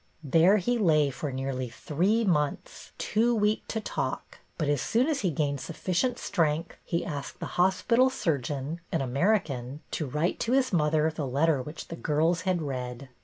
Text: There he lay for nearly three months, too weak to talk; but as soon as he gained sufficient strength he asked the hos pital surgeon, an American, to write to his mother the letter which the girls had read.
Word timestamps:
There 0.23 0.57
he 0.57 0.79
lay 0.79 1.11
for 1.11 1.31
nearly 1.31 1.69
three 1.69 2.23
months, 2.25 2.91
too 2.97 3.35
weak 3.35 3.67
to 3.67 3.79
talk; 3.79 4.39
but 4.57 4.67
as 4.67 4.81
soon 4.81 5.05
as 5.05 5.19
he 5.19 5.29
gained 5.29 5.61
sufficient 5.61 6.17
strength 6.17 6.75
he 6.83 7.05
asked 7.05 7.39
the 7.39 7.45
hos 7.61 7.83
pital 7.83 8.09
surgeon, 8.09 8.81
an 8.91 9.01
American, 9.01 9.81
to 9.91 10.07
write 10.07 10.39
to 10.39 10.53
his 10.53 10.73
mother 10.73 11.11
the 11.11 11.27
letter 11.27 11.61
which 11.61 11.89
the 11.89 11.95
girls 11.95 12.41
had 12.49 12.63
read. 12.63 13.09